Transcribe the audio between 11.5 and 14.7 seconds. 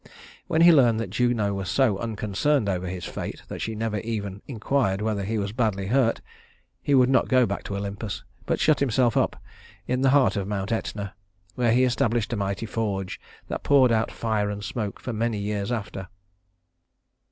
where he established a mighty forge that poured out fire and